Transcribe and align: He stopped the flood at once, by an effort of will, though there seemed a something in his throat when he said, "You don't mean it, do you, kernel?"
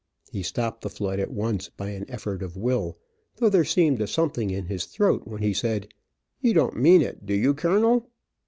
He 0.31 0.41
stopped 0.41 0.81
the 0.81 0.89
flood 0.89 1.19
at 1.19 1.29
once, 1.29 1.69
by 1.69 1.89
an 1.89 2.09
effort 2.09 2.41
of 2.41 2.57
will, 2.57 2.97
though 3.35 3.49
there 3.49 3.63
seemed 3.63 4.01
a 4.01 4.07
something 4.07 4.49
in 4.49 4.65
his 4.65 4.85
throat 4.85 5.27
when 5.27 5.43
he 5.43 5.53
said, 5.53 5.89
"You 6.39 6.55
don't 6.55 6.75
mean 6.75 7.03
it, 7.03 7.23
do 7.23 7.35
you, 7.35 7.53
kernel?" 7.53 8.09